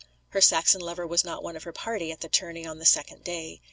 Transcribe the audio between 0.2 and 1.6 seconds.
Her Saxon lover was not one